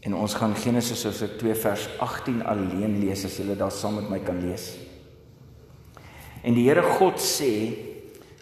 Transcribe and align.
En 0.00 0.16
ons 0.16 0.34
gaan 0.34 0.54
Genesis 0.56 1.02
hoofstuk 1.04 1.36
2 1.42 1.54
vers 1.60 1.88
18 2.00 2.40
alleen 2.48 2.96
lees 3.02 3.24
as 3.28 3.36
julle 3.36 3.56
daar 3.58 3.72
saam 3.74 3.98
met 4.00 4.08
my 4.08 4.20
kan 4.24 4.40
lees. 4.40 4.72
En 6.40 6.56
die 6.56 6.64
Here 6.70 6.84
God 6.96 7.20
sê, 7.20 7.52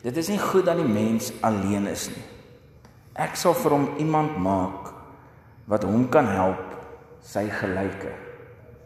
dit 0.05 0.21
is 0.23 0.31
nie 0.31 0.39
goed 0.39 0.69
dat 0.69 0.79
die 0.79 0.87
mens 0.87 1.33
alleen 1.43 1.89
is 1.91 2.07
nie. 2.13 2.27
Ek 3.19 3.35
sal 3.35 3.57
vir 3.59 3.75
hom 3.75 3.89
iemand 3.99 4.39
maak 4.39 4.93
wat 5.69 5.83
hom 5.85 6.07
kan 6.13 6.31
help, 6.31 6.63
sy 7.27 7.49
gelyke. 7.51 8.15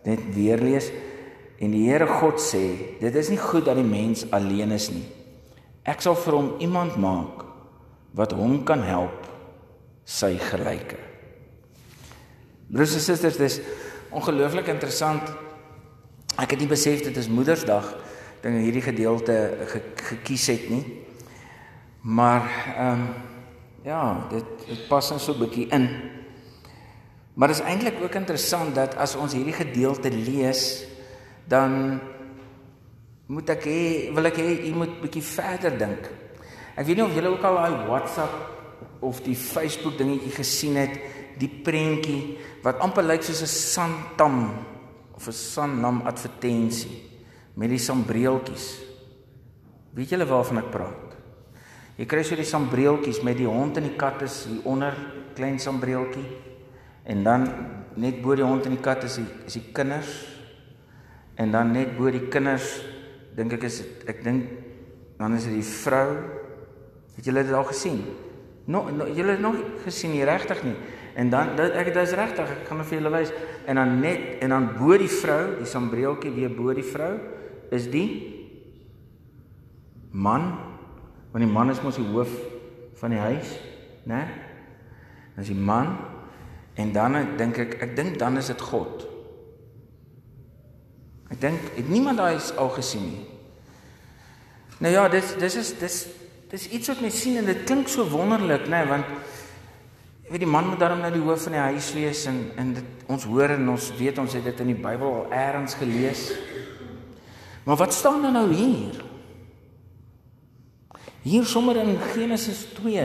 Net 0.08 0.24
weer 0.34 0.64
lees 0.64 0.88
en 1.62 1.76
die 1.76 1.84
Here 1.90 2.08
God 2.08 2.40
sê, 2.40 2.96
dit 3.02 3.20
is 3.20 3.30
nie 3.30 3.40
goed 3.40 3.68
dat 3.68 3.76
die 3.76 3.86
mens 3.86 4.24
alleen 4.32 4.72
is 4.72 4.88
nie. 4.94 5.04
Ek 5.84 6.00
sal 6.00 6.16
vir 6.16 6.40
hom 6.40 6.52
iemand 6.64 6.96
maak 6.96 7.44
wat 8.16 8.32
hom 8.36 8.62
kan 8.64 8.80
help, 8.86 9.28
sy 10.08 10.38
gelyke. 10.40 11.11
Broers 12.72 12.94
en 12.96 13.02
susters, 13.04 13.36
dis 13.36 13.58
ongelooflik 14.16 14.70
interessant. 14.72 15.28
Ek 16.40 16.54
het 16.54 16.62
nie 16.62 16.70
besef 16.70 17.02
dit 17.04 17.18
is 17.20 17.28
Moedersdag 17.28 17.90
ding 18.40 18.56
hierdie 18.64 18.82
gedeelte 18.82 19.34
ge 19.68 19.82
gekies 20.08 20.46
het 20.48 20.64
nie. 20.72 20.84
Maar 22.00 22.48
ehm 22.72 23.02
um, 23.02 23.04
ja, 23.84 24.00
dit 24.30 24.64
dit 24.66 24.88
pas 24.88 25.10
net 25.10 25.20
so 25.20 25.34
'n 25.34 25.38
bietjie 25.38 25.68
in. 25.68 25.86
Maar 27.34 27.48
dit 27.48 27.56
is 27.56 27.64
eintlik 27.64 28.00
ook 28.02 28.14
interessant 28.14 28.74
dat 28.74 28.96
as 28.96 29.16
ons 29.16 29.32
hierdie 29.32 29.52
gedeelte 29.52 30.10
lees, 30.10 30.84
dan 31.44 32.00
moet 33.26 33.50
ek 33.50 33.64
hê 33.64 34.12
wil 34.14 34.24
ek 34.24 34.36
hê 34.36 34.48
jy 34.64 34.72
moet 34.72 35.00
bietjie 35.00 35.22
verder 35.22 35.78
dink. 35.78 36.10
Ek 36.76 36.86
weet 36.86 36.96
nie 36.96 37.04
of 37.04 37.14
julle 37.14 37.28
ook 37.28 37.44
al 37.44 37.54
daai 37.54 37.86
WhatsApp 37.86 38.32
of 39.00 39.20
die 39.20 39.36
Facebook 39.36 39.98
dingetjie 39.98 40.32
gesien 40.32 40.76
het 40.76 40.98
die 41.42 41.50
prentjie 41.50 42.38
wat 42.62 42.80
amper 42.84 43.04
lyk 43.04 43.24
soos 43.26 43.42
'n 43.42 43.50
santam 43.50 44.38
of 45.14 45.26
'n 45.26 45.32
sannam 45.32 46.02
advertensie 46.06 47.02
met 47.54 47.68
die 47.68 47.78
sambreeltjies. 47.78 48.80
Weet 49.94 50.10
julle 50.10 50.26
waarvan 50.26 50.58
ek 50.58 50.70
praat? 50.70 51.08
Jy 51.98 52.06
kry 52.06 52.22
so 52.24 52.36
die 52.36 52.48
sambreeltjies 52.48 53.22
met 53.22 53.36
die 53.36 53.46
hond 53.46 53.76
en 53.76 53.84
die 53.84 53.96
kat 53.96 54.22
is 54.22 54.46
hier 54.48 54.64
onder 54.64 54.94
klein 55.34 55.58
sambreeltjie 55.58 56.24
en 57.04 57.22
dan 57.24 57.48
net 57.96 58.22
bo 58.22 58.34
die 58.34 58.44
hond 58.44 58.66
en 58.66 58.76
die 58.76 58.80
kat 58.80 59.04
is 59.04 59.16
die 59.16 59.26
is 59.46 59.52
die 59.52 59.72
kinders 59.72 60.12
en 61.36 61.52
dan 61.52 61.72
net 61.72 61.96
bo 61.98 62.10
die 62.10 62.28
kinders 62.28 62.80
dink 63.36 63.52
ek 63.52 63.64
is 63.68 63.82
ek 64.06 64.24
dink 64.24 64.48
dan 65.18 65.34
is 65.34 65.44
dit 65.44 65.54
die 65.54 65.62
vrou. 65.62 66.16
Het 67.16 67.28
julle 67.28 67.44
dit 67.44 67.54
al 67.54 67.68
gesien? 67.68 68.00
No, 68.66 68.88
no 68.90 69.06
julle 69.06 69.36
het 69.36 69.40
nog 69.40 69.58
gesien 69.84 70.10
nie 70.16 70.24
regtig 70.24 70.64
nie. 70.64 70.74
En 71.14 71.30
dan 71.30 71.56
dit 71.56 71.74
ek 71.76 71.92
dit 71.92 72.02
is 72.02 72.14
regtig, 72.16 72.50
ek 72.54 72.68
gaan 72.68 72.84
vir 72.84 72.98
julle 72.98 73.12
wys. 73.12 73.32
En 73.68 73.80
dan 73.80 73.98
net 74.00 74.40
en 74.44 74.54
dan 74.54 74.68
bo 74.78 74.96
die 74.98 75.10
vrou, 75.10 75.58
die 75.58 75.68
sambreeltjie 75.68 76.32
weer 76.34 76.52
bo 76.52 76.74
die 76.74 76.86
vrou 76.86 77.12
is 77.72 77.88
die 77.92 78.08
man. 80.10 80.52
Want 81.32 81.44
die 81.44 81.52
man 81.52 81.72
is 81.72 81.82
mos 81.84 82.00
die 82.00 82.08
hoof 82.12 82.32
van 83.00 83.14
die 83.14 83.20
huis, 83.20 83.56
né? 84.08 84.24
Dis 85.36 85.52
die 85.52 85.58
man. 85.58 85.96
En 86.80 86.92
dan 86.92 87.16
dink 87.36 87.60
ek, 87.60 87.76
ek 87.84 87.96
dink 87.96 88.18
dan 88.20 88.38
is 88.40 88.48
dit 88.52 88.60
God. 88.60 89.06
Ek 91.32 91.40
dink 91.40 91.72
het 91.76 91.88
niemand 91.88 92.20
daai 92.20 92.36
al 92.60 92.72
gesien 92.76 93.04
nie. 93.08 93.22
Nou 94.82 94.92
ja, 94.92 95.06
dis 95.08 95.36
dis 95.40 95.56
is 95.60 95.70
dis 95.78 95.98
dis 96.52 96.66
iets 96.76 96.90
wat 96.90 97.00
mens 97.00 97.20
sien 97.22 97.38
en 97.40 97.48
dit 97.48 97.62
klink 97.64 97.88
so 97.88 98.04
wonderlik, 98.10 98.66
né, 98.68 98.82
nee, 98.82 98.88
want 98.90 99.06
weet 100.32 100.46
die 100.46 100.48
man 100.48 100.70
moet 100.70 100.80
daarom 100.80 101.02
nou 101.04 101.10
die 101.12 101.20
hoof 101.20 101.42
van 101.44 101.52
die 101.52 101.60
huis 101.60 101.90
wees 101.92 102.24
en 102.30 102.38
en 102.56 102.72
dit 102.78 103.08
ons 103.12 103.24
hoor 103.28 103.52
en 103.52 103.68
ons 103.68 103.88
weet 103.98 104.18
ons 104.18 104.32
het 104.32 104.46
dit 104.48 104.62
in 104.64 104.70
die 104.72 104.80
Bybel 104.80 105.10
al 105.18 105.34
eers 105.36 105.74
gelees. 105.76 106.22
Maar 107.66 107.76
wat 107.76 107.92
staan 107.92 108.22
dan 108.24 108.32
nou 108.32 108.46
hier? 108.48 109.02
Hier 111.22 111.44
sommer 111.46 111.76
in 111.78 112.00
Genesis 112.14 112.64
2, 112.80 113.04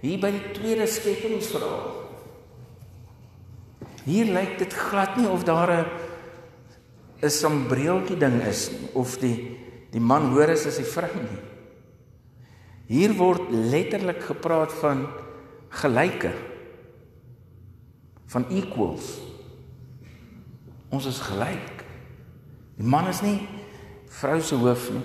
hier 0.00 0.22
by 0.22 0.30
die 0.32 0.52
tweede 0.56 0.86
skepingsverhaal. 0.88 1.90
Hier 4.04 4.30
lyk 4.32 4.54
dit 4.62 4.78
glad 4.78 5.18
nie 5.18 5.28
of 5.28 5.44
daar 5.44 5.72
'n 5.72 5.86
'n 7.22 7.30
sambreeltjie 7.30 8.16
ding 8.16 8.40
is 8.46 8.70
nie 8.70 8.88
of 8.94 9.18
die 9.18 9.58
die 9.90 10.00
man 10.00 10.30
hoor 10.30 10.48
is 10.48 10.66
as 10.66 10.76
die 10.76 10.86
vrou 10.86 11.14
nie. 11.14 11.42
Hier 12.86 13.12
word 13.14 13.50
letterlik 13.50 14.22
gepraat 14.22 14.72
van 14.72 15.06
gelyke 15.70 16.32
van 18.32 18.46
equals. 18.50 19.18
Ons 20.88 21.06
is 21.10 21.18
gelyk. 21.18 21.84
Die 22.78 22.86
man 22.86 23.08
is 23.10 23.22
nie 23.22 23.38
vrou 24.20 24.40
se 24.42 24.58
hoof 24.58 24.88
nie. 24.94 25.04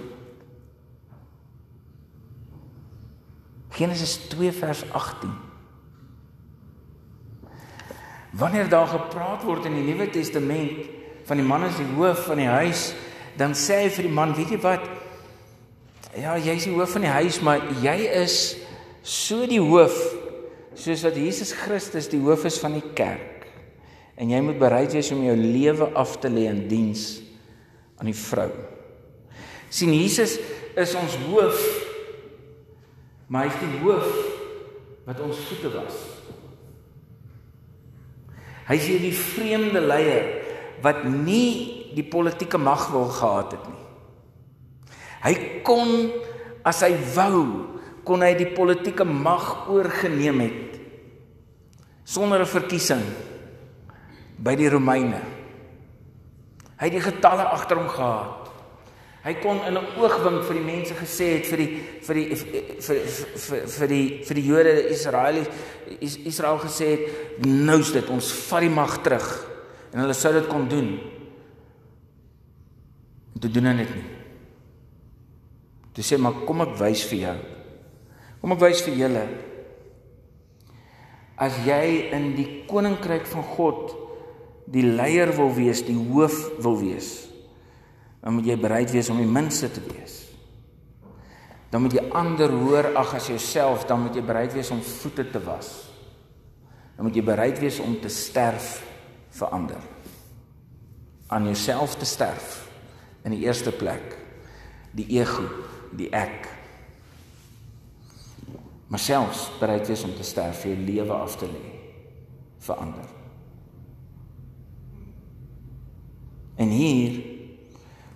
Genesis 3.80 4.18
2 4.34 4.52
vers 4.52 4.84
18. 4.92 5.32
Wanneer 8.40 8.70
daar 8.70 8.88
gepraat 8.88 9.44
word 9.44 9.66
in 9.70 9.78
die 9.80 9.86
Nuwe 9.88 10.10
Testament 10.10 10.90
van 11.26 11.40
die 11.40 11.46
man 11.46 11.64
as 11.64 11.78
die 11.78 11.88
hoof 11.96 12.26
van 12.28 12.42
die 12.42 12.50
huis, 12.50 12.90
dan 13.38 13.56
sê 13.56 13.84
hy 13.86 13.92
vir 13.94 14.10
die 14.10 14.14
man, 14.14 14.34
weet 14.38 14.54
jy 14.54 14.60
wat? 14.64 14.86
Ja, 16.18 16.36
jy's 16.42 16.66
die 16.68 16.74
hoof 16.74 16.98
van 16.98 17.06
die 17.06 17.14
huis, 17.14 17.40
maar 17.46 17.64
jy 17.84 17.96
is 18.20 18.40
so 19.06 19.46
die 19.48 19.62
hoof 19.62 19.96
soos 20.80 21.04
wat 21.04 21.18
Jesus 21.20 21.52
Christus 21.56 22.08
die 22.12 22.22
hoof 22.24 22.46
is 22.48 22.60
van 22.62 22.78
die 22.78 22.86
kerk. 22.96 23.48
En 24.20 24.32
jy 24.32 24.40
moet 24.44 24.60
bereid 24.60 24.94
wees 24.96 25.12
om 25.16 25.24
jou 25.24 25.36
lewe 25.36 25.90
af 26.00 26.18
te 26.20 26.32
lê 26.32 26.48
in 26.52 26.66
diens 26.72 27.22
aan 28.00 28.12
die 28.12 28.18
vrou. 28.18 28.52
sien 29.70 29.94
Jesus 29.94 30.40
is 30.76 30.96
ons 30.98 31.16
hoof. 31.28 31.60
Maar 33.30 33.46
hy 33.46 33.52
is 33.52 33.60
die 33.62 33.82
hoof 33.84 34.14
wat 35.06 35.20
ons 35.22 35.42
voete 35.50 35.70
was. 35.76 35.98
Hy 38.70 38.78
is 38.78 38.88
hier 38.90 39.02
die 39.02 39.16
vreemde 39.16 39.82
leier 39.82 40.32
wat 40.82 41.04
nie 41.06 41.90
die 41.94 42.06
politieke 42.06 42.58
mag 42.62 42.88
wil 42.94 43.10
gehad 43.14 43.54
het 43.58 43.68
nie. 43.70 43.86
Hy 45.20 45.34
kon 45.68 45.94
as 46.66 46.82
hy 46.86 46.94
wou 47.16 47.79
kon 48.10 48.26
hy 48.26 48.34
die 48.34 48.50
politieke 48.50 49.06
mag 49.06 49.70
oorgeneem 49.70 50.40
het 50.42 50.80
sonder 52.10 52.42
'n 52.42 52.50
verkiesing 52.50 53.04
by 54.42 54.56
die 54.56 54.70
Romeine. 54.70 55.22
Hy 56.80 56.86
het 56.88 56.96
die 56.96 57.04
getalle 57.04 57.44
agter 57.44 57.78
hom 57.78 57.90
gehad. 57.92 58.50
Hy 59.24 59.34
kon 59.44 59.60
in 59.68 59.78
'n 59.78 60.00
oogwink 60.00 60.44
vir 60.48 60.56
die 60.56 60.66
mense 60.66 60.94
gesê 60.96 61.38
het 61.38 61.46
vir 61.46 61.58
die 61.58 61.82
vir 62.02 62.16
die 62.16 62.36
vir 62.36 62.98
vir 63.36 63.68
vir 63.68 63.88
die 63.88 64.24
vir 64.24 64.36
die 64.36 64.48
Jode 64.48 64.90
Israel 64.90 65.46
Israel 66.02 66.58
gesê 66.58 66.86
het 66.90 67.46
nou 67.46 67.80
is 67.80 67.92
dit 67.92 68.10
ons 68.10 68.32
vat 68.32 68.62
die 68.62 68.70
mag 68.70 69.04
terug 69.04 69.46
en 69.94 70.00
hulle 70.00 70.14
sou 70.14 70.34
dit 70.34 70.48
kon 70.48 70.68
doen. 70.68 71.00
Dit 73.36 73.54
doen 73.54 73.66
hulle 73.66 73.76
net 73.76 73.96
nie. 73.96 74.10
Toe 75.94 76.04
sê 76.04 76.18
maar 76.18 76.46
kom 76.46 76.62
ek 76.62 76.78
wys 76.80 77.04
vir 77.04 77.20
jou. 77.20 77.59
Kom 78.40 78.56
ek 78.56 78.64
wys 78.64 78.84
vir 78.88 79.00
julle 79.04 79.26
as 81.40 81.56
jy 81.64 82.12
in 82.12 82.34
die 82.36 82.48
koninkryk 82.68 83.28
van 83.32 83.46
God 83.56 83.94
die 84.70 84.84
leier 84.84 85.32
wil 85.38 85.54
wees, 85.56 85.82
die 85.88 85.96
hoof 85.96 86.36
wil 86.62 86.76
wees, 86.82 87.30
dan 88.20 88.36
moet 88.36 88.50
jy 88.52 88.58
bereid 88.60 88.92
wees 88.92 89.08
om 89.10 89.22
die 89.22 89.30
minste 89.30 89.70
te 89.72 89.82
wees. 89.88 90.18
Dan 91.72 91.86
moet 91.86 91.96
jy 91.96 92.04
ander 92.18 92.52
hoor 92.52 92.92
ag 93.00 93.16
as 93.18 93.30
jouself, 93.32 93.88
dan 93.88 94.04
moet 94.04 94.20
jy 94.20 94.26
bereid 94.26 94.54
wees 94.58 94.72
om 94.74 94.82
voete 94.84 95.30
te 95.32 95.40
was. 95.46 95.72
Dan 96.98 97.08
moet 97.08 97.16
jy 97.16 97.24
bereid 97.24 97.62
wees 97.62 97.80
om 97.80 97.96
te 98.02 98.12
sterf 98.12 98.82
vir 99.40 99.56
ander. 99.56 99.84
Aan 101.32 101.48
jouself 101.48 101.96
te 101.96 102.10
sterf 102.10 102.66
in 103.24 103.38
die 103.38 103.46
eerste 103.46 103.72
plek. 103.72 104.18
Die 104.98 105.08
ego, 105.22 105.46
die 105.96 106.10
ek 106.12 106.50
maar 108.90 109.02
selfs 109.02 109.48
bereid 109.60 109.88
wees 109.88 110.04
om 110.04 110.14
te 110.18 110.26
sterf 110.26 110.64
vir 110.64 110.74
jou 110.74 110.86
lewe 110.86 111.14
af 111.14 111.38
te 111.38 111.48
lê 111.50 111.66
vir 112.66 112.82
ander. 112.84 113.12
En 116.60 116.74
hier 116.74 117.20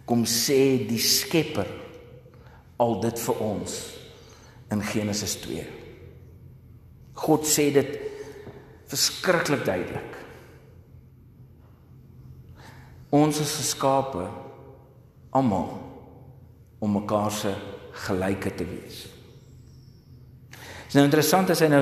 kom 0.10 0.26
sê 0.28 0.84
die 0.90 1.00
Skepper 1.00 1.70
al 2.84 2.98
dit 3.06 3.22
vir 3.24 3.44
ons 3.46 3.78
in 4.74 4.82
Genesis 4.84 5.38
2. 5.46 5.64
God 7.24 7.48
sê 7.48 7.70
dit 7.72 7.94
verskriklik 8.90 9.64
duidelik. 9.64 10.20
Ons 13.14 13.40
is 13.40 13.56
geskape 13.62 14.26
almal 15.38 15.76
om 16.82 16.98
mekaar 16.98 17.32
se 17.32 17.54
gelyke 18.08 18.52
te 18.58 18.66
wees. 18.68 19.04
Dis 20.94 21.00
nou 21.00 21.08
interessant 21.08 21.50
as 21.50 21.58
hy 21.66 21.72
nou 21.72 21.80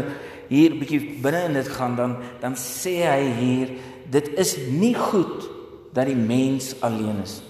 hier 0.47 0.71
bietjie 0.79 1.01
binne 1.19 1.41
in 1.49 1.57
dit 1.57 1.67
gaan 1.67 1.97
dan 1.99 2.13
dan 2.39 2.53
sê 2.55 2.93
hy 3.03 3.25
hier 3.35 3.73
dit 4.07 4.29
is 4.39 4.53
nie 4.71 4.93
goed 4.95 5.49
dat 5.91 6.07
die 6.07 6.15
mens 6.15 6.69
alleen 6.79 7.17
is. 7.19 7.41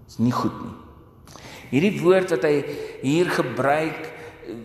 Dit 0.00 0.14
is 0.14 0.16
nie 0.24 0.32
goed 0.32 0.56
nie. 0.64 0.72
Hierdie 1.74 2.00
woord 2.00 2.32
wat 2.32 2.46
hy 2.48 2.54
hier 3.02 3.28
gebruik, 3.36 4.08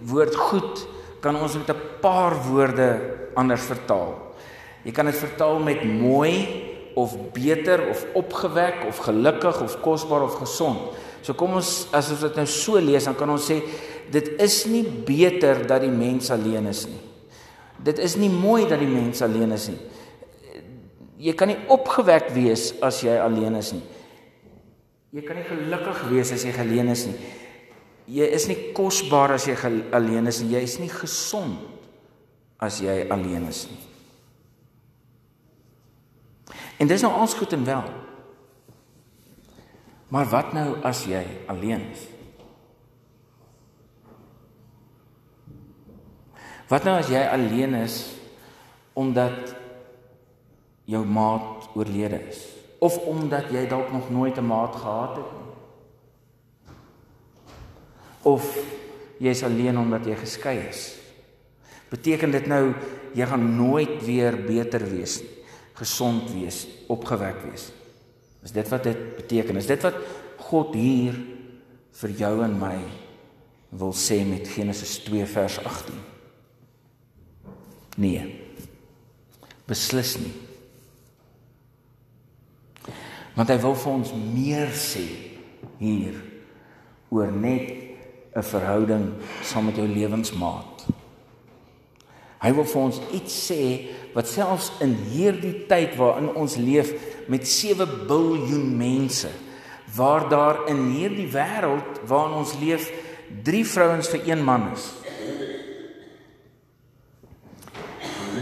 woord 0.08 0.40
goed, 0.40 0.86
kan 1.20 1.36
ons 1.36 1.60
met 1.60 1.68
'n 1.76 2.00
paar 2.00 2.40
woorde 2.48 2.88
anders 3.36 3.68
vertaal. 3.68 4.16
Jy 4.86 4.92
kan 4.96 5.12
dit 5.12 5.16
vertaal 5.16 5.60
met 5.60 5.84
mooi 5.84 6.64
of 6.96 7.18
beter 7.34 7.90
of 7.90 8.06
opgewek 8.14 8.88
of 8.88 8.98
gelukkig 8.98 9.62
of 9.62 9.82
kosbaar 9.82 10.24
of 10.24 10.40
gesond. 10.40 10.80
So 11.22 11.34
kom 11.34 11.54
ons 11.60 11.88
as 11.92 12.12
ons 12.12 12.22
dit 12.24 12.36
nou 12.36 12.46
so 12.46 12.80
lees, 12.80 13.04
dan 13.04 13.16
kan 13.16 13.30
ons 13.30 13.52
sê 13.52 13.62
dit 14.12 14.28
is 14.42 14.66
nie 14.70 14.84
beter 14.84 15.66
dat 15.68 15.84
die 15.84 15.92
mens 15.92 16.32
alleen 16.34 16.70
is 16.70 16.86
nie. 16.88 17.02
Dit 17.84 18.00
is 18.02 18.16
nie 18.18 18.30
mooi 18.34 18.66
dat 18.70 18.80
die 18.82 18.90
mens 18.90 19.22
alleen 19.22 19.54
is 19.56 19.68
nie. 19.72 19.80
Jy 21.18 21.34
kan 21.38 21.50
nie 21.50 21.58
opgewek 21.74 22.30
wees 22.36 22.72
as 22.86 23.02
jy 23.06 23.18
alleen 23.22 23.58
is 23.58 23.72
nie. 23.74 23.84
Jy 25.18 25.24
kan 25.26 25.40
nie 25.40 25.48
gelukkig 25.48 26.04
wees 26.12 26.34
as 26.36 26.46
jy 26.46 26.54
alleen 26.62 26.92
is 26.94 27.06
nie. 27.10 27.18
Jy 28.18 28.28
is 28.38 28.48
nie 28.48 28.58
kosbaar 28.78 29.34
as 29.36 29.48
jy 29.50 29.56
alleen 29.96 30.30
is 30.30 30.42
nie. 30.44 30.54
Jy 30.56 30.64
is 30.68 30.78
nie 30.80 30.92
gesond 30.92 31.58
as 32.62 32.80
jy 32.82 33.00
alleen 33.14 33.48
is 33.50 33.66
nie. 33.72 33.82
En 36.78 36.90
dis 36.90 37.02
nou 37.02 37.12
alles 37.14 37.34
goed 37.34 37.54
en 37.58 37.66
wel. 37.66 37.88
Maar 40.14 40.30
wat 40.32 40.54
nou 40.56 40.68
as 40.88 41.04
jy 41.10 41.24
alleen 41.50 41.90
is? 41.92 42.06
Wat 46.68 46.84
nou 46.84 46.98
as 47.00 47.08
jy 47.12 47.22
alleen 47.32 47.78
is 47.80 48.02
omdat 48.98 49.56
jou 50.88 51.04
maat 51.06 51.70
oorlede 51.78 52.20
is 52.28 52.44
of 52.84 52.98
omdat 53.10 53.50
jy 53.52 53.64
dalk 53.70 53.92
nog 53.92 54.10
nooit 54.12 54.38
'n 54.38 54.46
maat 54.46 54.76
gehad 54.76 55.16
het 55.18 55.32
nie? 55.32 55.48
Of 58.22 58.58
jy's 59.20 59.44
alleen 59.44 59.78
omdat 59.78 60.06
jy 60.06 60.16
geskei 60.16 60.58
is? 60.70 60.96
Beteken 61.90 62.32
dit 62.32 62.46
nou 62.48 62.74
jy 63.14 63.26
gaan 63.26 63.56
nooit 63.56 64.06
weer 64.06 64.36
beter 64.36 64.84
wees 64.90 65.22
nie, 65.22 65.44
gesond 65.74 66.32
wees, 66.34 66.68
opgewek 66.88 67.42
wees? 67.50 67.72
Is 68.44 68.52
dit 68.52 68.68
wat 68.70 68.84
dit 68.84 69.16
beteken? 69.16 69.56
Is 69.56 69.68
dit 69.68 69.82
wat 69.82 69.96
God 70.38 70.74
hier 70.74 71.16
vir 71.92 72.10
jou 72.10 72.44
en 72.44 72.60
my 72.60 72.78
wil 73.70 73.94
sê 73.94 74.26
met 74.26 74.48
Genesis 74.48 75.00
2 75.04 75.26
vers 75.26 75.64
18? 75.64 76.17
Nee. 77.98 78.22
Beslis 79.68 80.16
nie. 80.22 80.34
Want 83.38 83.50
hy 83.54 83.58
wil 83.62 83.76
vir 83.78 83.92
ons 83.94 84.14
meer 84.14 84.72
sê 84.74 85.04
hier 85.82 86.16
oor 87.14 87.32
net 87.32 87.74
'n 88.38 88.44
verhouding 88.44 89.06
saam 89.42 89.66
met 89.66 89.78
jou 89.78 89.88
lewensmaat. 89.88 90.86
Hy 92.38 92.52
wil 92.54 92.66
vir 92.70 92.82
ons 92.82 93.00
iets 93.18 93.34
sê 93.50 93.62
wat 94.14 94.28
selfs 94.30 94.72
in 94.82 94.94
hierdie 95.10 95.66
tyd 95.70 95.96
waarin 95.98 96.30
ons 96.38 96.58
leef 96.58 96.94
met 97.28 97.48
7 97.48 98.06
miljard 98.08 98.74
mense 98.78 99.30
waar 99.96 100.30
daar 100.30 100.68
in 100.70 100.90
hierdie 100.94 101.30
wêreld 101.32 102.02
waarin 102.06 102.38
ons 102.44 102.54
leef 102.62 102.92
3 103.44 103.66
vrouens 103.66 104.10
vir 104.10 104.28
een 104.28 104.44
man 104.44 104.72
is. 104.74 104.92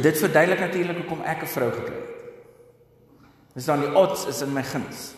Dit 0.06 0.18
verduidelik 0.22 0.62
natuurlik 0.62 0.98
hoekom 1.02 1.24
ek 1.26 1.42
'n 1.42 1.54
vrou 1.56 1.72
gekry 1.72 1.96
het. 1.96 2.14
Dis 3.56 3.66
dan 3.66 3.80
die 3.80 3.94
odds 3.96 4.26
is 4.28 4.42
in 4.42 4.54
my 4.54 4.64
guns. 4.64 5.14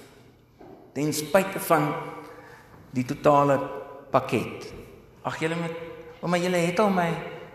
Ten 0.93 1.13
spyte 1.13 1.59
van 1.59 1.93
die 2.93 3.05
totale 3.05 3.59
pakket. 4.11 4.73
Ag 5.21 5.39
julle 5.39 5.55
met 5.55 5.73
ouma 6.21 6.37
julle 6.37 6.57
het 6.57 6.79
al 6.79 6.89
my 6.89 7.09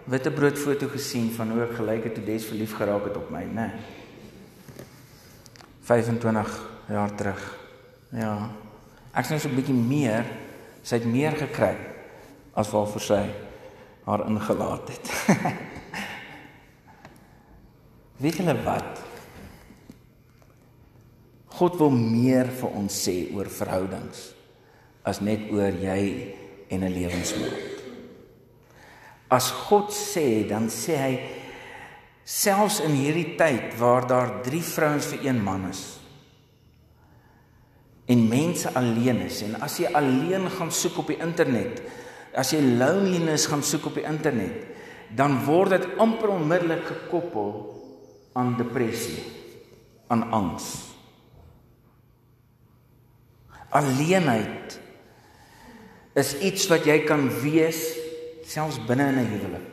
witbrood 0.05 0.58
foto 0.58 0.88
gesien 0.88 1.31
van 1.31 1.50
hoe 1.50 1.62
ek 1.62 1.76
gelyk 1.79 2.05
het 2.05 2.14
toe 2.14 2.25
Des 2.25 2.44
verlief 2.44 2.75
geraak 2.76 3.05
het 3.05 3.17
op 3.17 3.31
my, 3.31 3.44
né? 3.44 3.52
Nee. 3.55 4.87
25 5.82 6.61
jaar 6.88 7.14
terug. 7.14 7.58
Ja. 8.11 8.50
Ek 9.14 9.25
sien 9.25 9.40
so 9.40 9.49
'n 9.49 9.55
bietjie 9.55 9.75
meer, 9.75 10.25
sy 10.82 10.96
het 10.96 11.05
meer 11.05 11.32
gekry 11.32 11.76
as 12.55 12.70
waarvoor 12.70 13.00
sy 13.00 13.25
haar 14.05 14.26
ingelaat 14.26 14.88
het. 14.88 15.11
Weet 18.20 18.37
julle 18.41 18.56
wat? 18.64 19.00
God 21.53 21.76
wil 21.79 21.93
meer 21.94 22.49
vir 22.50 22.76
ons 22.76 22.94
sê 23.06 23.29
oor 23.37 23.50
verhoudings 23.53 24.32
as 25.05 25.20
net 25.20 25.49
oor 25.53 25.75
jy 25.82 26.35
en 26.73 26.85
'n 26.85 26.93
lewensmaat. 26.93 27.82
As 29.31 29.50
God 29.50 29.91
sê, 29.91 30.49
dan 30.49 30.69
sê 30.69 30.97
hy 30.97 31.14
selfs 32.25 32.81
in 32.81 32.94
hierdie 32.94 33.37
tyd 33.37 33.79
waar 33.79 34.06
daar 34.06 34.43
3 34.43 34.62
vrouens 34.62 35.06
vir 35.06 35.26
een 35.26 35.43
man 35.43 35.69
is 35.70 35.99
en 38.06 38.29
mense 38.29 38.69
alleen 38.75 39.26
is 39.26 39.43
en 39.43 39.61
as 39.62 39.79
jy 39.79 39.88
alleen 39.94 40.50
gaan 40.50 40.70
soek 40.70 40.99
op 40.99 41.06
die 41.06 41.20
internet, 41.23 41.82
as 42.35 42.53
jy 42.53 42.61
loneliness 42.61 43.47
gaan 43.47 43.62
soek 43.62 43.87
op 43.87 43.94
die 43.94 44.06
internet, 44.06 44.67
dan 45.15 45.44
word 45.44 45.70
dit 45.70 45.99
amper 45.99 46.29
onmiddellik 46.29 46.85
gekoppel 46.85 47.72
aan 48.32 48.56
depressie, 48.56 49.23
aan 50.06 50.31
angs. 50.31 50.70
Alleenheid 53.73 54.81
is 56.14 56.34
iets 56.44 56.67
wat 56.69 56.84
jy 56.84 56.99
kan 57.08 57.29
wees 57.40 57.81
selfs 58.44 58.81
binne 58.87 59.08
in 59.08 59.19
'n 59.19 59.31
huwelik. 59.32 59.69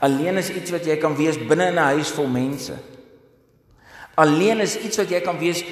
Alleen 0.00 0.36
is 0.36 0.50
iets 0.50 0.70
wat 0.70 0.86
jy 0.86 0.96
kan 0.96 1.16
wees 1.16 1.36
binne 1.36 1.66
in 1.68 1.74
'n 1.74 1.92
huis 1.96 2.10
vol 2.10 2.26
mense. 2.26 2.74
Alleen 4.14 4.60
is 4.60 4.78
iets 4.78 4.96
wat 4.96 5.10
jy 5.10 5.20
kan 5.20 5.38
wees 5.38 5.64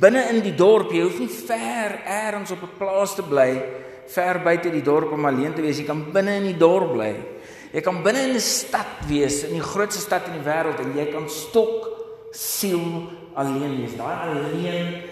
binne 0.00 0.28
in 0.30 0.40
die 0.40 0.54
dorp. 0.54 0.92
Jy 0.92 1.02
hoef 1.02 1.18
nie 1.18 1.28
ver 1.28 2.00
elders 2.04 2.50
op 2.50 2.62
'n 2.62 2.76
plaas 2.78 3.14
te 3.14 3.22
bly, 3.22 3.62
ver 4.06 4.40
buite 4.42 4.70
die 4.70 4.82
dorp 4.82 5.12
om 5.12 5.24
alleen 5.24 5.54
te 5.54 5.62
wees. 5.62 5.78
Jy 5.78 5.84
kan 5.84 6.12
binne 6.12 6.36
in 6.36 6.42
die 6.42 6.58
dorp 6.58 6.92
bly. 6.92 7.33
Jy 7.74 7.82
kan 7.82 8.04
binne 8.04 8.22
in 8.28 8.36
'n 8.36 8.40
stad 8.40 8.86
wees, 9.08 9.42
in 9.42 9.58
die 9.58 9.68
grootste 9.72 10.00
stad 10.00 10.28
in 10.28 10.38
die 10.38 10.46
wêreld 10.46 10.78
en 10.78 10.94
jy 10.94 11.10
kan 11.10 11.28
stok 11.28 11.90
siel 12.30 13.10
alleen 13.34 13.80
wees. 13.82 13.96
Daai 13.98 14.16
alleen 14.30 15.02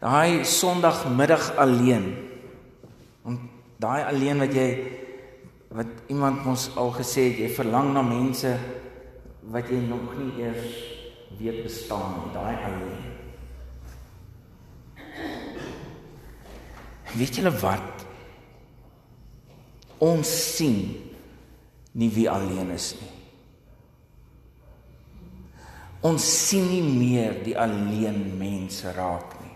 daai 0.00 0.44
Sondagmiddag 0.44 1.56
alleen. 1.56 2.16
Want 3.22 3.40
daai 3.76 4.04
alleen 4.04 4.38
wat 4.38 4.54
jy 4.54 4.68
wat 5.68 5.86
iemand 6.08 6.44
mos 6.44 6.70
al 6.76 6.92
gesê 6.96 7.28
het, 7.28 7.38
jy 7.38 7.48
verlang 7.52 7.92
na 7.92 8.02
mense 8.02 8.56
wat 9.52 9.68
jy 9.68 9.80
nog 9.84 10.14
nie 10.16 10.44
eers 10.44 10.72
weet 11.38 11.62
bestaan 11.66 12.14
nie, 12.16 12.32
daai 12.32 12.56
alleen. 12.64 13.04
Weet 17.16 17.36
julle 17.36 17.52
wat? 17.60 18.06
Ons 19.98 20.56
sien 20.56 21.12
nie 21.96 22.10
wie 22.12 22.28
alleen 22.30 22.70
is 22.74 22.92
nie. 23.00 23.12
Ons 26.06 26.26
sien 26.46 26.68
nie 26.68 26.84
meer 26.84 27.40
die 27.42 27.56
alleen 27.58 28.20
mense 28.38 28.92
raak 28.94 29.32
nie. 29.40 29.54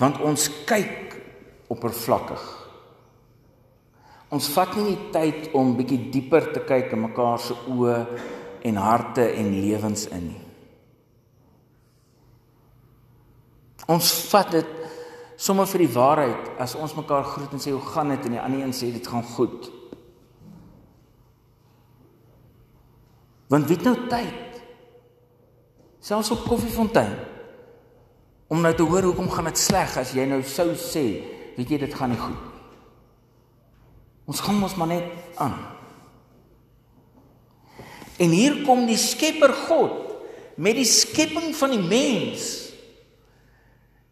Want 0.00 0.18
ons 0.26 0.48
kyk 0.68 1.14
oppervlakkig. 1.70 2.42
Ons 4.34 4.50
vat 4.54 4.74
nie 4.78 4.92
die 4.92 5.08
tyd 5.14 5.54
om 5.58 5.74
bietjie 5.78 6.02
dieper 6.12 6.50
te 6.54 6.62
kyk 6.66 6.94
in 6.94 7.04
mekaar 7.06 7.40
se 7.42 7.56
oë 7.70 7.96
en 8.66 8.78
harte 8.78 9.26
en 9.32 9.50
lewens 9.54 10.06
in 10.10 10.28
nie. 10.28 10.44
Ons 13.90 14.12
vat 14.30 14.52
dit 14.54 14.78
sommer 15.40 15.66
vir 15.66 15.82
die 15.82 15.94
waarheid 15.94 16.50
as 16.62 16.76
ons 16.78 16.94
mekaar 16.98 17.24
groet 17.26 17.54
en 17.56 17.62
sê 17.62 17.72
hoe 17.74 17.92
gaan 17.94 18.12
dit 18.12 18.26
en 18.28 18.36
die 18.36 18.42
ander 18.42 18.62
een 18.62 18.76
sê 18.76 18.90
dit 18.94 19.06
gaan 19.06 19.26
goed. 19.34 19.70
Want 23.50 23.66
wie 23.66 23.76
het 23.76 23.86
nou 23.86 23.96
tyd? 24.06 24.60
Selfs 26.00 26.30
op 26.30 26.46
koffiefontein. 26.46 27.16
Om 28.50 28.62
nou 28.62 28.70
te 28.74 28.86
hoor 28.86 29.10
hoekom 29.10 29.30
gaan 29.30 29.50
dit 29.50 29.58
sleg 29.58 29.96
as 29.98 30.14
jy 30.14 30.24
nou 30.30 30.40
sou 30.46 30.70
sê, 30.78 31.04
weet 31.56 31.74
jy 31.74 31.80
dit 31.82 31.94
gaan 31.94 32.14
nie 32.14 32.20
goed 32.20 32.38
nie. 32.38 32.46
Ons 34.30 34.42
gaan 34.46 34.60
mos 34.62 34.76
maar 34.78 34.92
net 34.92 35.10
aan. 35.42 35.56
En 38.22 38.30
hier 38.30 38.60
kom 38.62 38.84
die 38.86 38.98
Skepper 39.00 39.50
God 39.66 40.14
met 40.60 40.76
die 40.78 40.86
skepping 40.86 41.50
van 41.56 41.74
die 41.74 41.82
mens. 41.82 42.46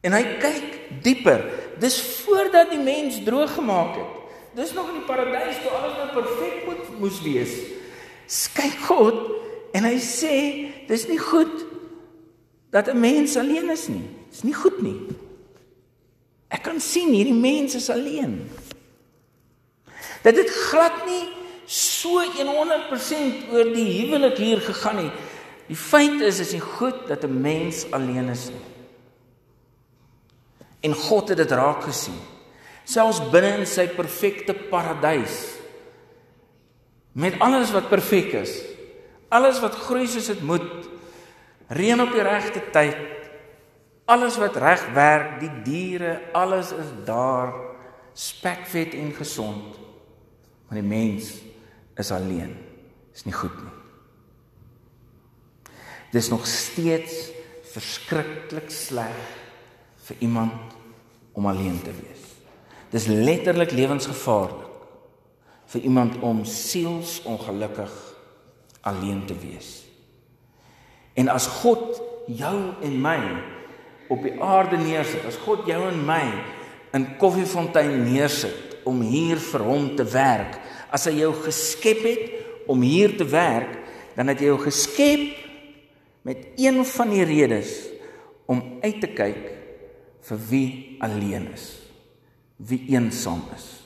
En 0.03 0.17
hy 0.17 0.23
kyk 0.43 0.79
dieper. 1.05 1.45
Dis 1.79 2.01
voordat 2.25 2.73
die 2.73 2.83
mens 2.83 3.21
droog 3.27 3.53
gemaak 3.55 3.95
het. 4.01 4.15
Dis 4.59 4.73
nog 4.75 4.89
in 4.91 4.99
die 4.99 5.07
paradys 5.07 5.61
toe 5.63 5.71
alles 5.77 5.99
nou 6.01 6.09
perfek 6.17 6.65
moet 6.67 6.95
moes 6.99 7.21
wees. 7.23 7.53
Kyk 8.29 8.77
God 8.85 9.17
en 9.73 9.87
hy 9.89 9.97
sê 10.05 10.37
dis 10.89 11.07
nie 11.09 11.21
goed 11.21 11.65
dat 12.71 12.89
'n 12.89 13.01
mens 13.01 13.37
alleen 13.37 13.71
is 13.71 13.89
nie. 13.89 14.05
Dis 14.31 14.43
nie 14.45 14.55
goed 14.55 14.83
nie. 14.83 15.01
Ek 16.49 16.63
kan 16.63 16.81
sien 16.81 17.13
hierdie 17.13 17.35
mense 17.35 17.77
is 17.77 17.91
alleen. 17.91 18.51
Dat 20.23 20.35
dit 20.35 20.51
glad 20.51 21.07
nie 21.07 21.29
so 21.67 22.21
100% 22.21 23.53
oor 23.53 23.73
die 23.73 23.89
huwelik 24.01 24.37
hier 24.37 24.61
gegaan 24.61 24.97
nie. 24.97 25.13
Die 25.69 25.77
feit 25.77 26.21
is 26.21 26.39
is 26.39 26.53
nie 26.53 26.61
goed 26.61 27.09
dat 27.09 27.25
'n 27.25 27.41
mens 27.41 27.91
alleen 27.91 28.29
is 28.29 28.49
nie. 28.49 28.67
En 30.81 30.95
God 30.95 31.29
het 31.29 31.37
dit 31.37 31.51
raak 31.51 31.83
gesien. 31.83 32.17
Selfs 32.85 33.31
binne 33.31 33.59
in 33.59 33.67
sy 33.67 33.89
perfekte 33.89 34.55
paradys 34.55 35.58
met 37.13 37.39
alles 37.39 37.71
wat 37.71 37.89
perfek 37.89 38.33
is. 38.33 38.61
Alles 39.29 39.61
wat 39.61 39.75
groei 39.75 40.07
soos 40.07 40.27
dit 40.27 40.43
moet. 40.43 40.89
Reën 41.69 42.01
op 42.01 42.13
die 42.13 42.25
regte 42.25 42.63
tyd. 42.73 42.97
Alles 44.09 44.39
wat 44.41 44.57
reg 44.57 44.87
werk, 44.97 45.37
die 45.41 45.53
diere, 45.67 46.21
alles 46.33 46.73
is 46.73 46.93
daar 47.05 47.53
spekvet 48.17 48.95
en 48.97 49.13
gesond. 49.13 49.77
Maar 50.69 50.81
die 50.81 50.89
mens 50.89 51.35
is 51.97 52.11
alleen. 52.11 52.57
Is 53.15 53.25
nie 53.25 53.37
goed 53.37 53.57
nie. 53.63 53.75
Dis 56.13 56.31
nog 56.33 56.47
steeds 56.49 57.29
verskriklik 57.69 58.71
sleg 58.73 59.19
vir 60.09 60.25
iemand 60.25 60.73
om 61.37 61.47
alleen 61.47 61.77
te 61.85 61.93
wees. 61.93 62.25
Dis 62.91 63.11
letterlik 63.13 63.75
lewensgevaarlik 63.77 64.68
vir 65.69 65.85
iemand 65.85 66.17
om 66.25 66.45
sielsongelukkig 66.49 67.93
alleen 68.89 69.27
te 69.27 69.37
wees. 69.37 69.83
En 71.19 71.29
as 71.29 71.49
God 71.61 71.99
jou 72.31 72.57
en 72.85 72.95
my 73.03 73.19
op 74.09 74.23
die 74.25 74.37
aarde 74.41 74.79
neersit, 74.81 75.27
as 75.29 75.37
God 75.45 75.67
jou 75.69 75.81
en 75.91 76.01
my 76.07 76.23
in 76.97 77.05
Koffiefontein 77.21 78.01
neersit 78.07 78.79
om 78.89 79.03
hier 79.05 79.41
vir 79.43 79.65
hom 79.67 79.91
te 79.99 80.07
werk, 80.09 80.57
as 80.95 81.05
hy 81.11 81.19
jou 81.19 81.35
geskep 81.45 82.01
het 82.07 82.69
om 82.71 82.81
hier 82.85 83.17
te 83.19 83.27
werk, 83.29 83.77
dan 84.17 84.33
het 84.33 84.41
hy 84.41 84.49
jou 84.49 84.59
geskep 84.63 85.37
met 86.27 86.47
een 86.61 86.81
van 86.85 87.13
die 87.13 87.27
redes 87.29 87.75
om 88.49 88.63
uit 88.83 89.01
te 89.05 89.11
kyk 89.13 89.43
vir 90.29 90.41
wie 90.49 90.69
alleen 91.05 91.51
is, 91.53 91.69
wie 92.57 92.81
eensaam 92.95 93.45
is. 93.57 93.78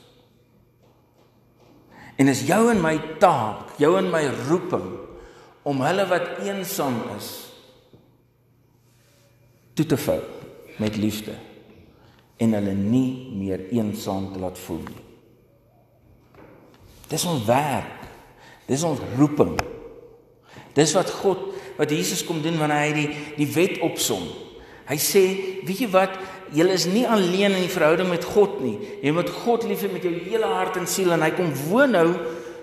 En 2.22 2.30
is 2.30 2.44
jou 2.46 2.60
en 2.70 2.78
my 2.78 2.94
taak, 3.18 3.72
jou 3.82 3.96
en 3.98 4.10
my 4.12 4.22
roeping 4.46 4.86
om 5.66 5.80
hulle 5.82 6.04
wat 6.10 6.42
eensaam 6.46 7.00
is 7.16 7.30
toe 9.74 9.86
te 9.88 9.96
vou 9.98 10.20
met 10.82 10.98
liefde 11.00 11.34
en 12.42 12.54
hulle 12.58 12.74
nie 12.76 13.32
meer 13.34 13.64
eensaam 13.74 14.28
te 14.34 14.42
laat 14.42 14.58
voel 14.66 14.82
nie. 14.84 15.02
Dis 17.10 17.24
ons 17.28 17.42
werk. 17.48 18.06
Dis 18.68 18.84
ons 18.86 19.00
roeping. 19.18 19.56
Dis 20.76 20.94
wat 20.96 21.10
God 21.22 21.50
wat 21.76 21.90
Jesus 21.90 22.22
kom 22.24 22.42
doen 22.44 22.58
wanneer 22.60 22.86
hy 22.86 22.92
die 22.96 23.08
die 23.40 23.48
wet 23.54 23.80
opsom. 23.84 24.24
Hy 24.88 24.98
sê, 25.00 25.24
weet 25.66 25.84
jy 25.84 25.90
wat, 25.92 26.14
jy 26.52 26.66
is 26.74 26.86
nie 26.90 27.06
alleen 27.08 27.54
in 27.54 27.64
die 27.64 27.72
verhouding 27.72 28.10
met 28.10 28.26
God 28.28 28.60
nie. 28.64 28.76
Jy 29.02 29.14
moet 29.14 29.30
God 29.42 29.66
lief 29.68 29.84
hê 29.86 29.92
met 29.92 30.04
jou 30.04 30.12
hele 30.12 30.48
hart 30.56 30.78
en 30.80 30.88
siel 30.90 31.14
en 31.14 31.24
hy 31.24 31.30
kom 31.36 31.52
woon 31.68 31.94
nou 31.96 32.08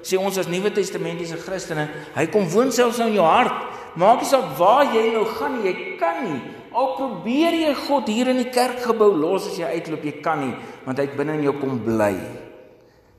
sê 0.05 0.19
ons 0.19 0.37
as 0.39 0.47
Nuwe 0.49 0.71
Testamentiese 0.73 1.39
Christene, 1.41 1.87
hy 2.15 2.25
kom 2.31 2.47
woon 2.51 2.71
selfs 2.75 2.99
nou 3.01 3.09
in 3.11 3.17
jou 3.19 3.27
hart. 3.27 3.67
Maak 3.99 4.23
nie 4.23 4.29
saak 4.29 4.53
waar 4.59 4.93
jy 4.93 5.09
nou 5.15 5.25
gaan 5.33 5.57
nie, 5.57 5.71
jy 5.71 5.97
kan 5.99 6.21
nie. 6.23 6.39
Al 6.69 6.93
probeer 6.95 7.57
jy 7.57 7.73
God 7.87 8.11
hier 8.11 8.29
in 8.31 8.39
die 8.43 8.51
kerkgebou 8.53 9.09
los 9.17 9.49
as 9.49 9.57
jy 9.59 9.71
uitloop, 9.79 10.05
jy 10.05 10.19
kan 10.23 10.43
nie, 10.43 10.53
want 10.85 11.01
hy 11.01 11.07
het 11.07 11.17
binne 11.17 11.39
in 11.39 11.47
jou 11.47 11.55
kom 11.59 11.79
bly. 11.83 12.13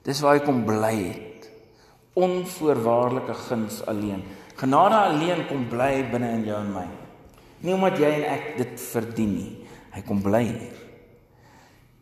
Dis 0.06 0.22
waar 0.24 0.38
hy 0.38 0.44
kom 0.46 0.62
bly 0.64 0.94
het. 1.02 1.50
Onvoorwaardelike 2.20 3.36
guns 3.48 3.82
alleen. 3.90 4.22
Genade 4.60 5.02
alleen 5.10 5.44
kom 5.50 5.66
bly 5.70 5.92
binne 6.12 6.32
in 6.38 6.46
jou 6.48 6.62
en 6.62 6.72
my. 6.78 6.86
Nie 7.64 7.74
omdat 7.76 7.98
jy 8.00 8.10
en 8.20 8.28
ek 8.32 8.46
dit 8.60 8.84
verdien 8.90 9.34
nie. 9.36 9.50
Hy 9.94 10.02
kom 10.06 10.22
bly 10.24 10.44
hier. 10.48 10.78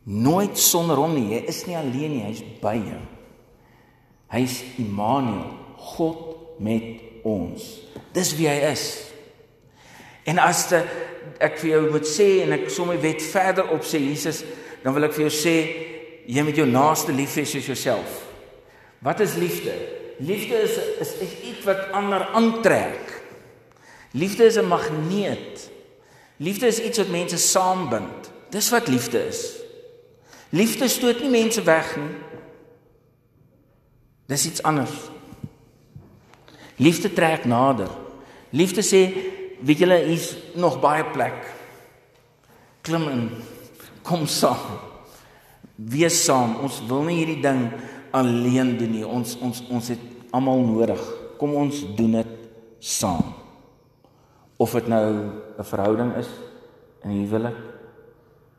Nooit 0.08 0.56
sonder 0.60 1.00
hom 1.00 1.16
nie. 1.16 1.34
Jy 1.34 1.40
is 1.50 1.64
nie 1.68 1.76
alleen 1.76 2.14
nie, 2.14 2.24
hy's 2.24 2.44
by 2.62 2.76
jou. 2.78 3.02
Hy's 4.32 4.60
Immanuel, 4.80 5.50
God 5.94 6.60
met 6.64 7.24
ons. 7.28 7.64
Dis 8.16 8.34
wie 8.38 8.48
hy 8.48 8.58
is. 8.70 8.86
En 10.28 10.40
as 10.42 10.66
te, 10.68 10.80
ek 11.40 11.58
vir 11.60 11.74
jou 11.74 11.82
moet 11.92 12.08
sê 12.08 12.28
en 12.44 12.56
ek 12.58 12.68
som 12.72 12.90
my 12.90 12.98
wet 13.00 13.22
verder 13.24 13.70
op 13.74 13.84
sê 13.86 14.00
Jesus, 14.02 14.42
dan 14.82 14.94
wil 14.96 15.08
ek 15.08 15.16
vir 15.16 15.26
jou 15.26 15.34
sê 15.34 15.56
jy 16.28 16.44
moet 16.44 16.58
jou 16.60 16.66
naaste 16.68 17.14
lief 17.16 17.36
hê 17.40 17.46
soos 17.48 17.68
jouself. 17.68 18.18
Wat 19.04 19.20
is 19.24 19.38
liefde? 19.40 19.72
Liefde 20.24 20.58
is 20.66 20.76
is, 21.00 21.14
is 21.24 21.34
iets 21.52 21.64
wat 21.68 21.88
ander 21.96 22.26
aantrek. 22.36 23.17
Liefde 24.10 24.44
is 24.44 24.56
'n 24.56 24.66
magneet. 24.66 25.70
Liefde 26.36 26.66
is 26.66 26.80
iets 26.80 26.98
wat 26.98 27.08
mense 27.08 27.36
saambind. 27.36 28.30
Dis 28.50 28.70
wat 28.70 28.88
liefde 28.88 29.26
is. 29.26 29.56
Liefde 30.48 30.88
stoot 30.88 31.20
nie 31.20 31.30
mense 31.30 31.62
weg 31.62 31.96
nie. 31.96 32.16
Dis 34.26 34.46
iets 34.46 34.62
anders. 34.62 35.10
Liefde 36.76 37.12
trek 37.12 37.44
nader. 37.44 37.90
Liefde 38.50 38.82
sê, 38.82 39.12
weet 39.60 39.78
julle, 39.78 40.04
hier's 40.04 40.36
nog 40.54 40.80
baie 40.80 41.04
plek. 41.04 41.54
Klim 42.80 43.08
in. 43.08 43.30
Kom 44.02 44.26
saam. 44.26 44.78
Wees 45.74 46.24
saam. 46.24 46.56
Ons 46.56 46.80
wil 46.86 47.02
nie 47.02 47.16
hierdie 47.16 47.42
ding 47.42 47.72
alleen 48.10 48.76
doen 48.78 48.90
nie. 48.90 49.06
Ons 49.06 49.36
ons 49.40 49.62
ons 49.68 49.88
het 49.88 50.00
almal 50.30 50.60
nodig. 50.60 51.02
Kom 51.36 51.54
ons 51.54 51.84
doen 51.96 52.12
dit 52.12 52.32
saam 52.78 53.47
of 54.58 54.72
dit 54.74 54.88
nou 54.90 55.08
'n 55.58 55.64
verhouding 55.64 56.16
is 56.18 56.28
in 57.04 57.10
huwelik 57.10 57.56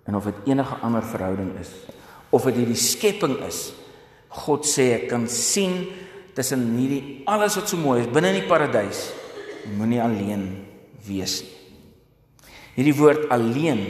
en 0.07 0.15
of 0.15 0.23
dit 0.23 0.35
enige 0.45 0.75
ander 0.81 1.03
verhouding 1.03 1.59
is 1.59 1.69
of 2.29 2.43
dit 2.43 2.55
hierdie 2.55 2.75
skepping 2.75 3.37
is 3.45 3.73
God 4.29 4.65
sê 4.65 4.93
ek 4.93 5.09
kan 5.09 5.27
sien 5.27 5.89
tussen 6.37 6.77
hierdie 6.77 7.23
alles 7.25 7.55
wat 7.57 7.67
so 7.67 7.77
mooi 7.77 8.01
is 8.01 8.11
binne 8.13 8.29
in 8.29 8.41
die 8.41 8.49
paradys 8.49 9.11
moenie 9.77 10.01
alleen 10.01 10.65
wees 11.05 11.41
nie. 11.43 11.55
Hierdie 12.77 12.95
woord 12.95 13.27
alleen 13.33 13.81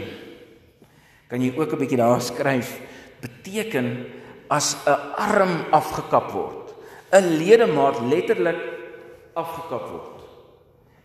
kan 1.29 1.41
jy 1.41 1.53
ook 1.53 1.73
'n 1.73 1.79
bietjie 1.79 1.99
daar 2.01 2.21
skryf 2.21 2.79
beteken 3.21 4.07
as 4.49 4.75
'n 4.87 4.97
arm 5.15 5.53
afgekap 5.71 6.31
word 6.33 6.73
'n 7.13 7.37
ledemaat 7.37 8.01
letterlik 8.01 8.57
afgekap 9.35 9.85
word 9.91 10.18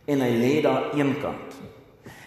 en 0.04 0.20
hy 0.20 0.32
lê 0.38 0.54
daar 0.64 0.92
eenkant. 0.96 1.60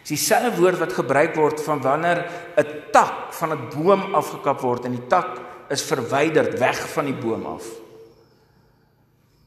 Dis 0.08 0.16
dieselfde 0.16 0.56
woord 0.56 0.80
wat 0.80 0.96
gebruik 0.96 1.36
word 1.36 1.62
van 1.62 1.82
wanneer 1.84 2.26
'n 2.56 2.68
tak 2.92 3.34
van 3.34 3.52
'n 3.52 3.70
boom 3.76 4.16
afgekap 4.16 4.62
word 4.62 4.86
en 4.86 4.92
die 4.92 5.08
tak 5.08 5.42
is 5.70 5.84
verwyder 5.84 6.58
weg 6.60 6.80
van 6.94 7.06
die 7.06 7.14
boom 7.14 7.46
af. 7.46 7.66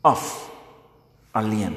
Af 0.01 0.51
alleen. 1.33 1.77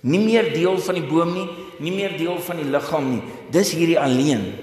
Nie 0.00 0.18
meer 0.18 0.52
deel 0.52 0.78
van 0.78 0.94
die 0.94 1.06
boom 1.06 1.32
nie, 1.32 1.48
nie 1.78 1.92
meer 1.92 2.16
deel 2.16 2.38
van 2.40 2.56
die 2.56 2.70
liggaam 2.70 3.10
nie. 3.10 3.22
Dis 3.50 3.72
hierdie 3.72 4.00
alleen. 4.00 4.54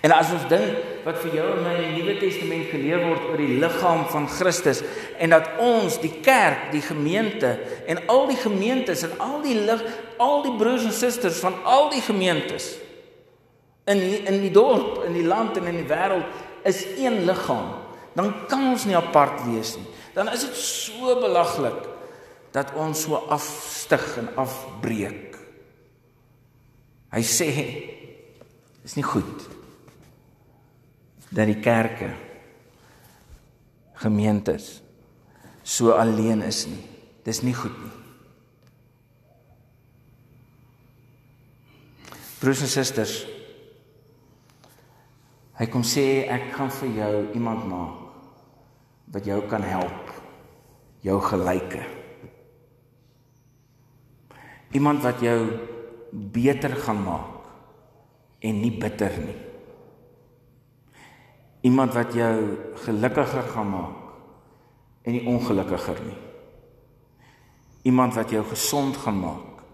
En 0.00 0.14
as 0.14 0.30
ons 0.32 0.48
dink 0.48 0.85
wat 1.06 1.20
vir 1.22 1.36
jou 1.38 1.46
en 1.54 1.62
my 1.62 1.72
in 1.78 1.84
die 1.84 2.00
Nuwe 2.00 2.16
Testament 2.18 2.66
geleer 2.72 3.04
word 3.04 3.28
oor 3.30 3.38
die 3.38 3.60
liggaam 3.62 4.02
van 4.10 4.26
Christus 4.26 4.80
en 5.22 5.30
dat 5.30 5.52
ons 5.62 6.00
die 6.02 6.10
kerk, 6.24 6.72
die 6.72 6.82
gemeente 6.82 7.52
en 7.86 8.00
al 8.10 8.26
die 8.26 8.38
gemeentes 8.40 9.04
en 9.06 9.14
al 9.22 9.38
die 9.44 9.54
lig, 9.68 9.84
al 10.18 10.42
die 10.42 10.56
broers 10.58 10.88
en 10.88 10.96
susters 10.96 11.38
van 11.44 11.60
al 11.62 11.92
die 11.94 12.02
gemeentes 12.02 12.72
in 13.86 14.02
die, 14.02 14.18
in 14.26 14.40
die 14.42 14.50
dorp, 14.50 15.04
in 15.06 15.14
die 15.14 15.26
land 15.26 15.60
en 15.60 15.70
in 15.70 15.78
die 15.78 15.86
wêreld 15.86 16.26
is 16.66 16.82
een 16.98 17.20
liggaam, 17.28 17.68
dan 18.18 18.32
kan 18.50 18.64
ons 18.72 18.88
nie 18.88 18.96
apart 18.98 19.44
wees 19.46 19.76
nie. 19.78 19.86
Dan 20.16 20.32
is 20.32 20.42
dit 20.42 20.58
so 20.58 21.14
belaglik 21.22 21.84
dat 22.56 22.72
ons 22.74 23.04
so 23.06 23.20
afstig 23.30 24.02
en 24.18 24.32
afbreek. 24.42 25.36
Hy 27.14 27.22
sê 27.22 27.52
is 28.82 28.96
nie 28.98 29.06
goed 29.06 29.46
nie 29.46 29.56
dat 31.30 31.46
die 31.48 31.60
kerke 31.60 32.10
gemeentes 34.02 34.80
so 35.66 35.96
alleen 35.96 36.42
is 36.46 36.66
nie. 36.70 36.82
Dis 37.26 37.42
nie 37.42 37.54
goed 37.54 37.74
nie. 37.82 37.94
Broers 42.38 42.62
en 42.62 42.70
susters, 42.70 43.16
Hy 45.56 45.64
kom 45.72 45.84
sê 45.88 46.26
ek 46.28 46.50
gaan 46.52 46.68
vir 46.82 46.90
jou 46.98 47.12
iemand 47.38 47.62
maak 47.70 48.02
wat 49.14 49.24
jou 49.24 49.38
kan 49.48 49.62
help. 49.64 50.10
Jou 51.06 51.16
gelyke. 51.22 51.80
Iemand 54.76 55.00
wat 55.04 55.22
jou 55.24 55.38
beter 56.12 56.74
gaan 56.82 57.00
maak 57.06 57.46
en 58.44 58.60
nie 58.60 58.72
bitter 58.74 59.14
nie. 59.22 59.36
Iemand 61.66 61.94
wat 61.96 62.14
jou 62.14 62.34
gelukkiger 62.86 63.48
gaan 63.50 63.70
maak 63.72 64.02
en 65.06 65.14
nie 65.14 65.24
ongelukkiger 65.26 66.02
nie. 66.04 66.18
Iemand 67.90 68.14
wat 68.14 68.30
jou 68.30 68.42
gesond 68.46 68.98
gaan 69.02 69.18
maak 69.22 69.64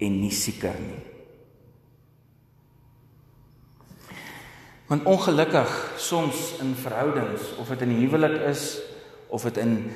en 0.00 0.20
nie 0.20 0.32
sieker 0.32 0.76
nie. 0.80 1.00
Want 4.88 5.04
ongelukkig 5.04 5.72
soms 6.00 6.54
in 6.64 6.72
verhoudings 6.74 7.52
of 7.60 7.68
dit 7.68 7.84
in 7.84 7.96
huwelik 8.00 8.40
is 8.48 8.80
of 9.28 9.44
dit 9.44 9.60
in 9.60 9.90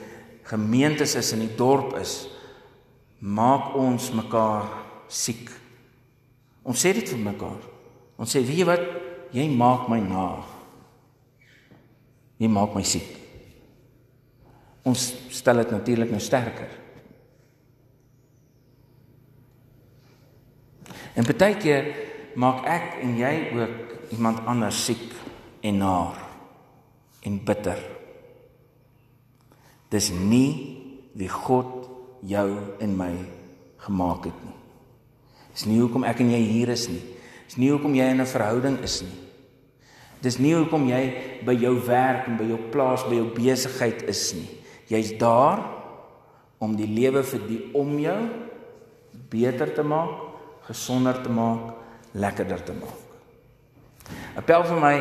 gemeentes 0.49 1.14
is 1.16 1.32
in 1.32 1.47
die 1.47 1.54
dorp 1.56 1.97
is 1.97 2.26
maak 3.23 3.73
ons 3.78 4.11
mekaar 4.12 4.68
siek. 5.09 5.49
Ons 6.66 6.82
sê 6.85 6.92
dit 6.92 7.09
vir 7.09 7.23
mekaar. 7.23 7.61
Ons 8.21 8.35
sê 8.35 8.42
weet 8.44 8.59
jy 8.61 8.66
wat 8.68 8.85
jy 9.32 9.47
maak 9.56 9.88
my 9.88 10.00
na. 10.02 10.26
Jy 12.42 12.50
maak 12.50 12.75
my 12.75 12.82
siek. 12.82 13.06
Ons 14.88 15.12
stel 15.30 15.62
dit 15.62 15.70
natuurlik 15.70 16.11
nou 16.11 16.18
sterker. 16.22 16.70
En 21.14 21.28
baie 21.28 21.54
keer 21.61 21.90
maak 22.40 22.64
ek 22.66 22.96
en 23.04 23.14
jy 23.20 23.32
ook 23.54 24.12
iemand 24.16 24.42
anders 24.49 24.80
siek 24.88 25.12
en 25.62 25.78
naar 25.84 26.18
en 27.22 27.38
bitter. 27.46 27.78
Dis 29.92 30.11
nie 30.11 30.50
wie 31.14 31.28
God 31.28 31.87
jou 32.26 32.49
en 32.82 32.96
my 32.96 33.12
gemaak 33.84 34.26
het 34.30 34.44
nie. 34.46 34.56
Dis 35.52 35.66
nie 35.68 35.78
hoekom 35.82 36.06
ek 36.08 36.25
en 36.25 36.32
jy 36.32 36.40
hier 36.49 36.72
is 36.72 36.88
nie. 36.88 37.02
Dis 37.46 37.58
nie 37.61 37.70
hoekom 37.70 37.94
jy 37.94 38.08
in 38.11 38.20
'n 38.20 38.26
verhouding 38.26 38.80
is 38.82 39.02
nie. 39.02 39.22
Dis 40.23 40.38
nie 40.38 40.55
hoekom 40.55 40.87
jy 40.91 41.02
by 41.47 41.55
jou 41.59 41.75
werk 41.87 42.29
en 42.31 42.38
by 42.38 42.47
jou 42.47 42.59
plaas 42.73 43.05
by 43.09 43.19
jou 43.19 43.29
besigheid 43.35 44.05
is 44.11 44.23
nie. 44.38 44.49
Jy's 44.93 45.14
daar 45.19 45.64
om 46.62 46.76
die 46.79 46.87
lewe 46.87 47.25
vir 47.26 47.47
die 47.49 47.62
om 47.79 47.97
jou 47.99 48.21
beter 49.33 49.73
te 49.75 49.83
maak 49.83 50.31
gesonder 50.69 51.19
te 51.23 51.31
maak, 51.33 51.73
lekkerder 52.14 52.62
te 52.62 52.75
maak. 52.76 52.99
Appel 54.38 54.64
vir 54.69 54.81
my 54.81 54.95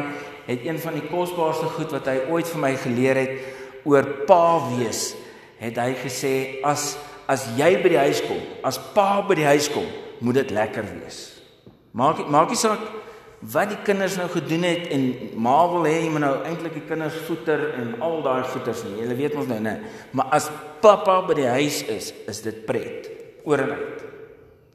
het 0.48 0.66
een 0.66 0.80
van 0.82 0.98
die 0.98 1.06
kosbaarste 1.10 1.70
goed 1.76 1.94
wat 1.94 2.10
hy 2.10 2.18
ooit 2.34 2.50
vir 2.50 2.64
my 2.64 2.72
geleer 2.82 3.20
het 3.22 3.86
oor 3.88 4.08
pa 4.28 4.58
wees, 4.72 5.12
het 5.62 5.78
hy 5.82 5.94
gesê 6.02 6.36
as 6.66 6.96
as 7.32 7.46
jy 7.56 7.70
by 7.80 7.92
die 7.94 8.02
huis 8.02 8.20
kom, 8.26 8.40
as 8.68 8.76
pa 8.92 9.22
by 9.24 9.38
die 9.40 9.46
huis 9.48 9.70
kom, 9.72 9.86
moet 10.20 10.42
dit 10.42 10.50
lekker 10.52 10.84
wees. 10.98 11.20
Maak 11.96 12.26
maak 12.28 12.50
nie 12.52 12.60
saak 12.60 12.82
wat 13.42 13.72
die 13.74 13.80
kinders 13.82 14.20
nou 14.20 14.28
gedoen 14.30 14.64
het 14.68 14.92
en 14.94 15.08
ma 15.42 15.56
wil 15.72 15.88
hê 15.90 15.96
jy 16.04 16.10
moet 16.14 16.22
nou 16.22 16.34
eintlik 16.46 16.76
die 16.78 16.86
kinders 16.86 17.18
voeter 17.26 17.72
en 17.80 17.96
al 18.06 18.22
daai 18.22 18.44
goeters 18.52 18.84
nie. 18.86 19.02
Jy 19.02 19.18
weet 19.18 19.38
mos 19.38 19.50
nou 19.50 19.58
nê. 19.64 19.80
Maar 20.14 20.36
as 20.38 20.50
pappa 20.84 21.18
by 21.26 21.38
die 21.40 21.50
huis 21.50 21.82
is, 21.90 22.12
is 22.30 22.42
dit 22.46 22.62
pret 22.68 23.10
oor 23.50 23.64
en 23.64 23.74
uit. 23.80 24.04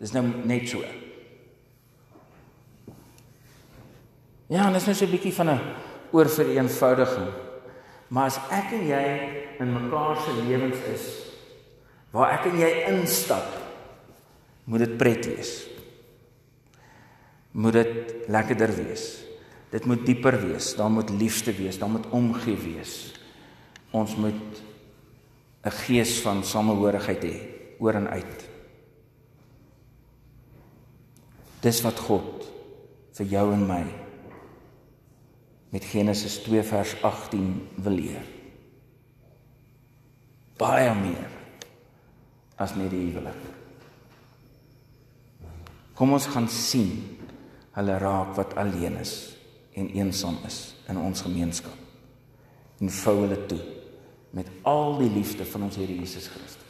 Dis 0.03 0.15
nou 0.17 0.25
net 0.51 0.67
so. 0.69 0.83
Ja, 4.51 4.67
dit 4.71 4.81
is 4.81 4.87
nou 4.87 4.95
so 4.95 5.07
'n 5.07 5.11
bietjie 5.11 5.35
van 5.35 5.51
'n 5.51 5.61
oorvereenvoudiging. 6.13 7.31
Maar 8.09 8.27
as 8.27 8.39
ek 8.51 8.73
en 8.73 8.87
jy 8.87 9.07
in 9.59 9.73
mekaar 9.73 10.17
se 10.17 10.33
lewens 10.43 10.79
is 10.95 11.05
waar 12.11 12.39
ek 12.39 12.47
en 12.47 12.59
jy 12.59 12.71
instap, 12.89 13.47
moet 14.65 14.79
dit 14.79 14.97
pret 14.97 15.27
wees. 15.27 15.76
Moet 17.57 17.79
dit 17.79 18.15
lekkerder 18.29 18.75
wees. 18.77 19.07
Dit 19.73 19.87
moet 19.89 20.05
dieper 20.07 20.37
wees, 20.41 20.75
daar 20.77 20.91
moet 20.93 21.11
liefde 21.11 21.55
wees, 21.57 21.79
daar 21.81 21.91
moet 21.91 22.09
omgee 22.15 22.57
wees. 22.57 23.15
Ons 23.91 24.17
moet 24.17 24.63
'n 25.65 25.71
gees 25.71 26.21
van 26.21 26.45
samehorigheid 26.45 27.23
hê 27.23 27.37
oor 27.79 27.95
en 27.95 28.09
uit. 28.09 28.49
Dis 31.61 31.81
wat 31.83 31.99
God 31.99 32.47
vir 33.13 33.27
jou 33.27 33.53
en 33.53 33.67
my 33.67 33.85
met 35.71 35.85
Genesis 35.85 36.39
2 36.39 36.63
vers 36.63 36.95
18 37.03 37.69
wil 37.75 37.93
leer. 37.93 38.23
Baie 40.57 40.95
meer 40.95 41.31
as 42.57 42.75
net 42.75 42.91
die 42.91 43.11
huwelik. 43.11 43.41
Kom 45.97 46.13
ons 46.13 46.27
gaan 46.27 46.49
sien 46.49 47.16
hulle 47.77 47.99
raak 48.01 48.35
wat 48.39 48.57
alleen 48.57 48.97
is 49.01 49.15
en 49.77 49.91
eensaam 49.93 50.39
is 50.49 50.75
in 50.89 50.99
ons 50.99 51.21
gemeenskap. 51.21 51.77
En 52.81 52.91
vou 52.91 53.17
hulle 53.21 53.39
toe 53.47 53.61
met 54.37 54.49
al 54.63 54.99
die 55.01 55.11
liefde 55.13 55.45
van 55.45 55.69
ons 55.69 55.77
Here 55.77 55.97
Jesus 55.97 56.29
Christus. 56.33 56.63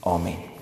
Amen. 0.00 0.55